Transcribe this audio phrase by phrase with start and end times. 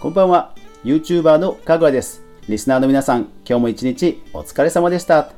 [0.00, 0.54] こんばんは。
[0.82, 2.22] YouTuber のかぐわです。
[2.48, 5.30] リスナーの皆さん今日も一日お疲れ様でした。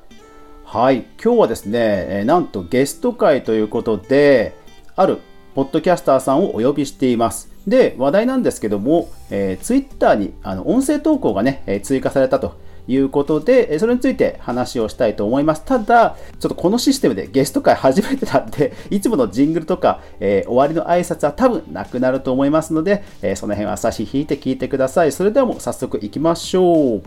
[0.64, 1.04] はい。
[1.22, 4.54] 今日はですねえーなんとゲスト会ということで
[4.94, 5.18] ある
[5.56, 7.50] ポッドキャスターさんをお呼びしています。
[7.66, 12.56] で話題なんですけども、えー、Twitter にあの音声投稿がね、えー追加されたと
[12.88, 15.64] いうことで、えーそれについて話をしたいと思います。
[15.64, 25.12] ただ、ちょっとこのシステムでゲスト会初めてなんで、 いつものジングルとか、えー終わりの挨拶は多分なくなると思いますので、えーその辺は差し引いて聞いてください。
[25.12, 27.02] それではもう早速行きましょう。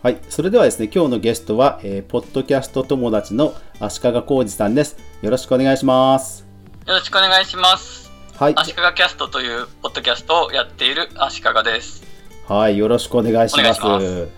[0.00, 4.96] はい、それではですね、今日のゲストは、えーポッドキャスト友達の足利浩二さんです。
[5.22, 6.46] よろしくお願いします。
[6.86, 8.10] よろしくお願いします。
[8.38, 12.07] はい、足利キャストというポッドキャストをやっている足利です。
[12.48, 13.80] はい、よろしくお願いします。
[13.82, 14.28] ます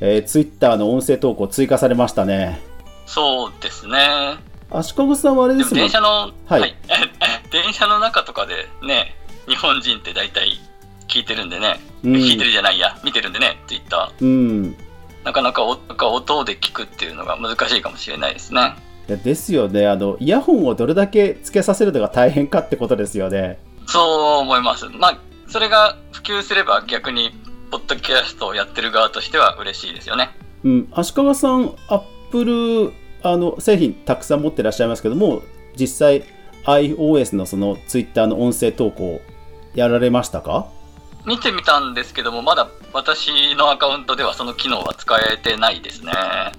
[0.00, 2.60] えー、ツイッターの音声投稿追加されましたね。
[3.06, 3.98] そうですね。
[4.70, 6.76] 足利さんはあれですもん電車の、はい
[7.50, 9.16] 電車の中とかでね、
[9.48, 10.60] 日本人って大体
[11.08, 14.28] 聞いてるんでね、うん聞いてるじゃないや、見てるんでね、ツイッタうん。
[14.28, 14.74] ー。
[15.24, 18.76] なかなか音で聞くっていうのが難しいかもしれないですね。
[19.08, 19.88] ですよね。
[19.88, 23.58] あの、イヤホンをどれだけつけさせるのが大変かってことですよね。
[23.88, 24.86] そう思います。
[24.88, 25.18] まあ、
[25.50, 27.32] それが普及すれば逆に、
[27.72, 30.30] ポッドキャストをやってる側としては嬉しいですよね。
[30.64, 30.88] うん。
[30.92, 32.92] 足利さん、アップル、
[33.22, 35.42] あの、製品たくさん持ってらっしゃいますけども、
[35.76, 36.24] 実際、
[36.66, 39.20] iOS のそのツイッターの音声投稿、
[39.74, 40.68] やられましたか？
[41.26, 46.12] 見てみたんですけども、まだ私のアカウントではその機能は使えてないですね。
[46.12, 46.52] あ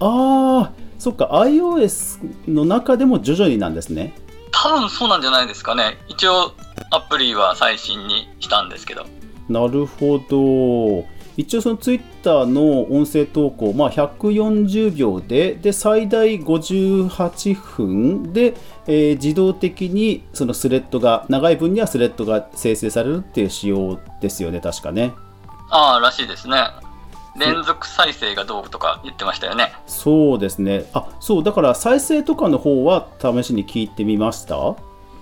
[0.00, 4.14] あ、そっか、iOS の中でも徐々になんですね。
[4.62, 5.98] 多分そうなんじゃないですかね。
[6.08, 6.54] 一応
[6.90, 9.06] アプリは最新にしたんですけど。
[9.48, 11.06] なるほど。
[11.36, 18.54] 一応そのツイッターの音声投稿、まあ、140秒でで最大58分で、
[18.86, 25.12] えー自動的にそのスレッドが長い分にはスレッドが生成されるっていう仕様ですよね確かね
[25.70, 26.56] ああ、らしいですね。
[27.38, 29.72] 連続再生がどうとか言ってましたよね。
[29.86, 30.84] そうですね。
[30.94, 34.54] あそうだから再生とかの方は試しに聞いてみました？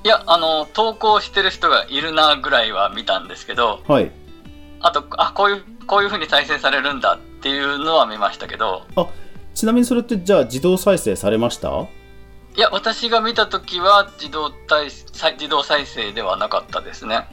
[0.04, 4.10] いや、あの、投稿してる人がいるなぐらいは見たんですけど、はい。
[4.80, 8.82] あと、あ、こういう、こういう風に再生されるんだっていうのは見ましたけど、
[9.54, 11.68] ちなみにそれってじゃあ自動再生されました？
[11.68, 17.14] いや、私が見たときは自動自動再生ではなかったですね。
[17.14, 17.28] ああ、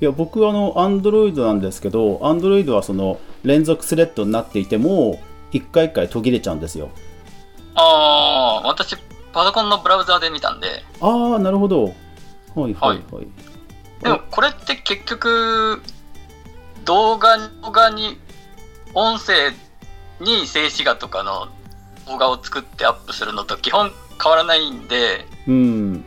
[0.00, 5.20] いや僕あの Android なんですけど Android はその連続スレッドになっていても
[5.52, 6.90] 一回一回途切れちゃうんですよ。
[7.74, 8.96] ああ、私、
[9.32, 11.84] パソコンのブラウザーで見たんで、ああなるほど。
[11.84, 11.90] は
[12.68, 13.28] いはいはい、
[14.02, 15.80] でもこれって結局、
[16.84, 18.18] 動画動画に、
[18.94, 19.52] 音声
[20.20, 21.48] に静止画とかの
[22.06, 26.04] 動画を作ってアップするのと基本変わらないんで、うん。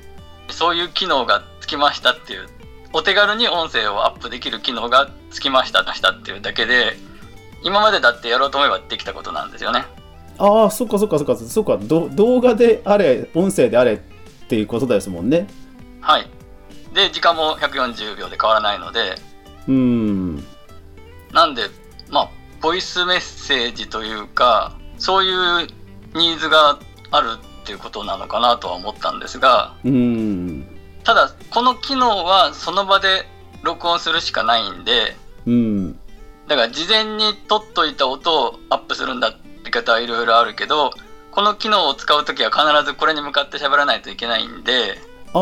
[0.49, 2.47] そういう機能がつきましたっていう、
[2.93, 6.95] お手軽に音声をアップできる機能がつきましたしたっていうだけで、
[7.63, 9.83] 今までだってやろうと思えばできたことなんですよね。
[10.37, 11.35] ああそっかそっかそっか。
[11.35, 11.77] そっか。
[11.77, 13.97] ど動画であれ音声であれっ
[14.47, 15.47] ていうことですもんね。
[16.01, 16.29] はい。
[16.93, 19.15] で、時間も140秒で変わらないので、
[19.67, 20.35] うん。
[21.31, 21.63] なんで、
[22.09, 22.29] まあ、
[22.61, 25.67] ボイスメッセージというか、そういう
[26.13, 26.77] ニーズが
[27.11, 30.72] あるっていうことなのかなとは思ったんですが、うん
[31.03, 33.25] ただ、この機能はその場で
[33.61, 35.15] 録音するしかないんで、
[35.45, 35.99] うん
[36.47, 40.91] だから事前に撮っといた音をアップするんだって方はいろいろあるけど、
[41.31, 44.99] この機能を使うときは必ずこれに向かって喋らないといけないんで、
[45.33, 45.41] ああ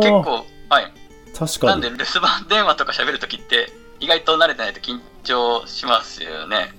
[0.00, 0.92] 結構、はい。
[1.36, 6.72] 確かになんで留守番電話とか喋るときって、意外と慣れてないと緊張しますよね。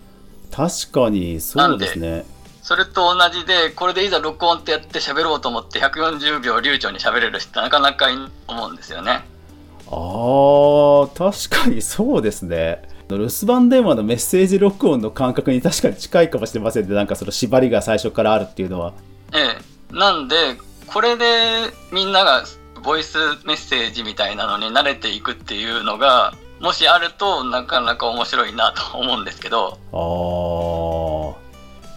[0.52, 2.26] 確かにそうですね
[2.62, 9.24] それと同じで、これでいざ録音ってやって喋ろうと思って140秒流暢に喋れる人ってなかなかいないと思うんですよね。
[9.88, 12.82] あー確かにそうですね。
[13.10, 16.96] 留守番電話のメッセージ録音の感覚に確かに近いかもしれませんね。
[16.96, 18.94] なんかその縛りが最初からあるっていうのは。
[19.34, 19.58] え
[19.92, 19.94] え。
[19.94, 20.36] なんで、
[20.88, 21.26] これで
[21.92, 22.44] みんなが
[22.84, 29.98] ボイスメッセージみたいなのに慣れていくっていうのが、もしあるとなかなか面白いなと思うんですけど、あー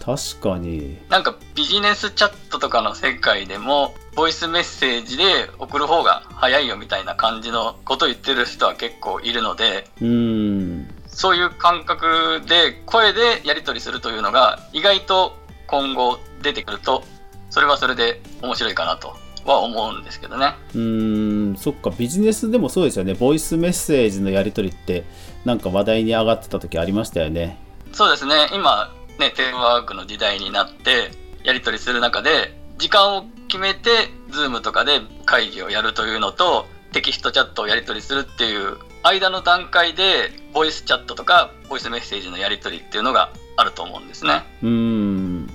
[0.05, 0.99] 確かに。
[1.09, 5.23] なんかビジネスチャットとかの世界でも、ボイスメッセージで
[5.57, 10.93] 送る方が早いよみたいな感じのことを言ってる人は結構いるので、うーん。
[11.07, 15.35] そういう感覚で声でやり取りするというのが意外と
[15.65, 17.03] 今後出てくると、
[17.49, 20.53] それはそれで面白いかなとは思うんですけどね。
[20.75, 21.57] うーん。
[21.57, 23.15] そっかビジネスでもそうですよね。
[23.15, 25.03] ボイスメッセージのやり取りって
[25.45, 27.57] なんか話題に上がってた時ありましたよね。
[27.91, 31.11] そうですね、今、ね、テレワークの時代になって、
[31.43, 44.43] やり取りする中で、時間を決めて、ズームとかで会議をやるというのと、テキストチャットをやり取りするっていう間の段階で、ボイスチャットとか、ボイスメッセージのやり取りっていうのがあると思うんですね。
[44.63, 45.49] うん。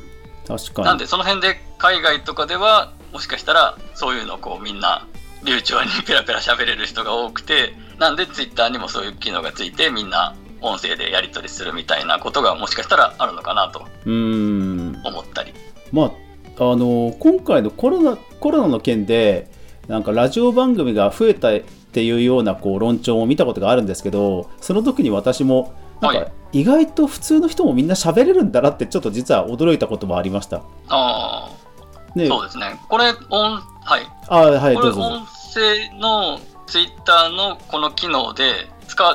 [0.46, 0.86] 確かに。
[0.86, 5.06] なんで、その辺で海外とかでは、もしかしたら、そういうのをこうみんな、
[5.42, 15.00] 流暢にペラペラ喋れる人が多くて、なんでツイッターにもそういう機能がついて、みんな音声でやり取りするみたいなことがもしかしたらあるのかなとうん。
[15.04, 15.52] 思ったり。
[15.92, 16.12] ま
[16.58, 19.50] あ、あの今回のコロナコロナの件で
[19.88, 21.60] なんかラジオ番組が増えたっ
[21.92, 30.62] ていうようなこう論調を見たことがあるんですけどその時に私もなんはか意外と普通の人もみんな喋れるんだなってちょっと実は驚いたこともありました。
[30.88, 32.80] ああ、ね、そうですね。
[32.88, 34.06] これ、音、はい。
[34.28, 34.88] あはいこれ。
[34.88, 38.68] 音声のツイッターのこの機能で、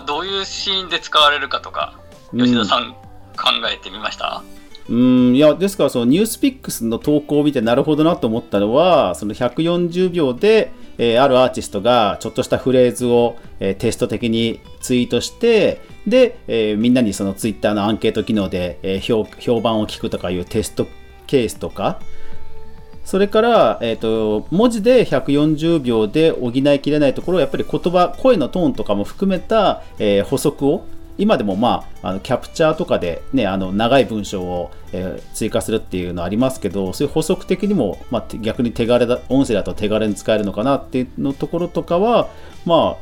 [0.05, 1.99] どういうシーンで使われるかとか、
[2.35, 2.93] 吉田さん
[3.35, 4.43] 考えてみました、
[4.89, 5.35] うん。
[5.35, 19.25] いやですからそのニュースピックスの投稿を見てなるほどなと思ったのはその140秒で、えーあるアーティストがちょっとしたフレーズを、えーテスト的にツイートしてで、えーみんなにそのツイッターのアンケート機能で、え評
[19.61, 20.87] 判を聞くとかいうテスト
[21.27, 21.99] ケースとか
[23.05, 30.85] それから、えー、と文字で140秒で補いきれないところやっぱり言葉声のトーンとかも含めた、えー補足を
[31.17, 42.29] 今でも、まあ、あのキャプチャーとかで、ね、あの長い文章を、えー追加するっていうのありますけどそういう補足的にも、まあ、逆に手軽だ音声だと手軽に使えるのかなっていうのところとかは
[42.65, 42.97] ま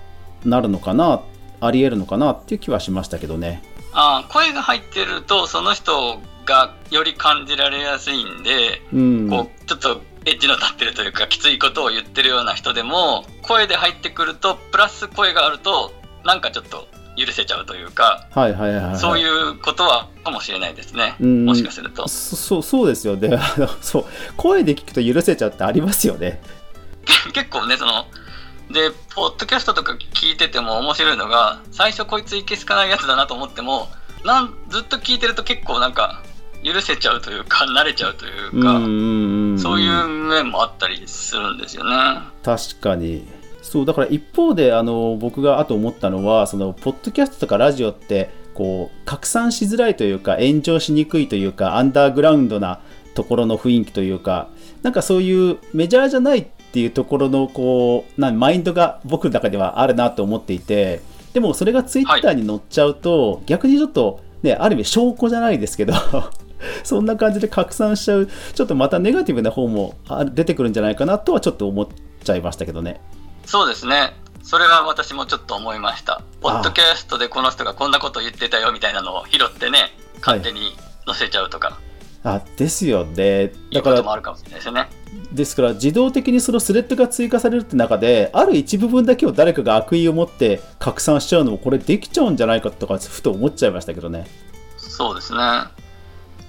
[0.46, 1.24] あなるのかな
[1.62, 3.64] ありえるのかなっていう気はしましたけどね。
[4.30, 15.92] 声が入ってると、その人がより感じられやすいんで、うん、こうちょっとエッジの立ってるというかきついことを言ってるような人でも声で入ってくるとプラス声があると
[16.24, 21.46] なんかちょっと許せちゃうというか、はいはいはいはい、そういうことはかもしれないですね、うん。
[21.46, 22.08] もしかすると。
[22.08, 23.36] そそうそうですよね。
[23.36, 24.06] あのそう。
[24.36, 26.42] 声で聞くと許せちゃうってありますよね。
[27.34, 28.08] 結構ねその
[28.72, 33.90] でポッドキャストとか聞いてても面白いのが最初こいついけすかないやつだなと思っても
[34.24, 36.24] なんずっと聞いてると結構なんか
[36.64, 42.22] 許せちゃうというか慣れちゃうというか、うんうんうん、そういう面もあったりするんですよね。
[42.44, 43.28] 確かに
[43.62, 52.82] そうだから一方であの僕があと思ったのはそのポッドキャストとかラジオってこう拡散しづらいというか炎上しにくいというかアンダーグラウンドな
[53.16, 54.50] ところの雰囲気というか
[54.82, 61.02] なんかそういうメジャーじゃないっていうところのこうなマインドが僕の中ではあるなと思っていて
[61.34, 65.94] でもそれがツイッターに載っちゃうと、逆にちょっとねある意味証拠じゃないですけど
[66.84, 71.88] そんな感じで拡散しちゃうちょっとまたネガティブな方もあ出てくるんじゃないかなとはちょっと思っ
[72.24, 73.02] ちゃいましたけどね。
[73.46, 74.16] そうですね。
[74.44, 76.22] それは私もちょっと思いました。
[76.42, 80.76] ポッドキャストでこの人がこんなこと言ってたよみたいなのを拾ってね、勝手に
[81.06, 81.80] 載せちゃうとか、
[82.24, 83.52] あですよね。
[83.70, 84.88] い、だから、るかもしれないですよね。
[85.32, 94.26] ですから自動的にそのスレッドが追加されるって中で、ある一部分だけを誰かが悪意を持って拡散しちゃうのも、これできちゃうんじゃないかとか、ふと思っちゃいましたけどね。
[94.78, 95.40] そうですね。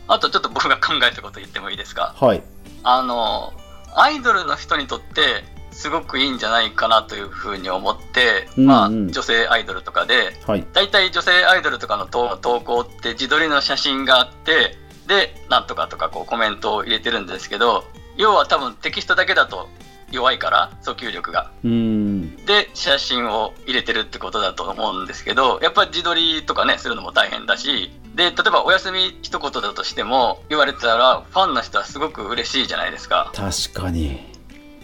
[0.08, 2.14] あとちょっと僕が考えたこと言ってもいいですか？
[2.20, 2.42] はい。
[2.82, 3.52] あの、
[3.94, 10.66] アイドルの人にとってすごくいいんじゃないかなというふうに思って、うんうんまあ女性アイドルとかで、はい。
[10.72, 17.84] 大体女性アイドルとかの投投稿って自撮りの写真があってでなんとかとかこうコメントを入れてるんですけど
[18.16, 19.68] 要は多分テキストだけだと
[20.14, 21.50] 弱いから訴求力が。
[21.62, 34.32] で写真を入れてるってことだと思うんですけどやっぱり自撮りとかねするのも大変だしで例えばお休み一言だとしても言われたらファンの人はすごく嬉しいじゃないですか確かに。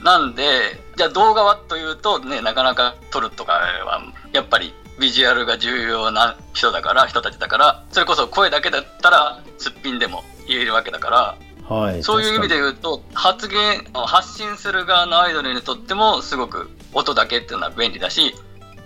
[0.03, 11.37] なんでじゃあ動画はというとねなかなか撮るとかはやっぱりビジュアルが重要な人だから人たちだからそれこそ声だけだったらすっぴんでも言えるわけだから
[11.71, 12.03] はい。
[12.03, 18.35] そういう意味で確言うと発言発信する側のアイドルにとってもすごく音だけっていうのは便利だし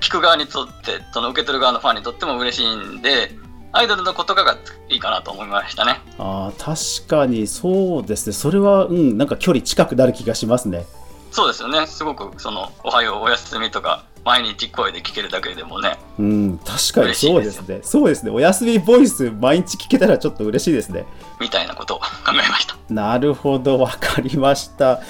[0.01, 3.33] 聞く側にとってその受け取る側のファンにとっても嬉しいんで
[3.73, 4.59] アイドルのことかが
[4.91, 5.99] いいかなと思いましたね。
[6.19, 8.33] あー確かにそうですね。
[8.33, 10.85] それは、うん、なんか距離近くなる気がしますね。
[11.33, 17.81] そうですよねすごくその「おはようおやすみ」とか毎日声で聞けるだけでもねうん、確かにそうですすね。
[17.83, 18.31] そうですね。
[18.31, 21.07] お休みボイス毎日聞けたらちょっと嬉しいですね。
[21.41, 22.77] みたいなことを 考えました。
[22.89, 25.01] なるほど、わかりました。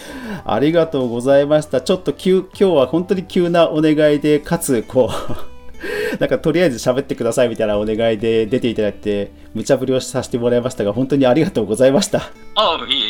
[0.47, 1.83] ありがとうございました。
[1.83, 5.55] ちょっと急、今日は本当に急なお願いで、かつ、こう、
[6.19, 12.31] なんかとりあえず喋ってくださいみたいなお願いで出ていただいて、無茶ぶりをさせてもらいましたが、本当にありがとうございました。
[12.55, 13.07] ああ、いえいえ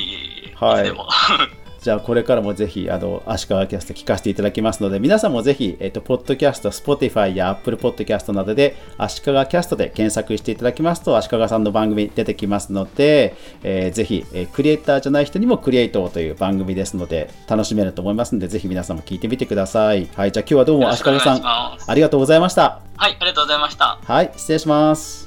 [0.49, 1.07] いえ、はいでも。
[1.85, 20.09] じゃあこれからもぜひあの足利キャスト聞かせていただきますので皆さんもぜひ、えっとポッドキャスト Spotify や Apple Podcast などで足利キャストで検索していただきますと足利さんの番組出てきますので、えー、ぜひ、えー、クリエイターじゃない人にもクリエイトという番組ですので楽しめると思いますのでぜひ皆さんも聞いてみてください。
[20.15, 22.81] はいじゃあ今日はどうも足利さんありがとうございました。
[22.97, 23.99] はいありがとうございました。
[24.03, 25.24] はい失礼します